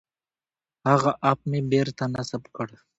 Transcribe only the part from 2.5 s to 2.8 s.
کړ.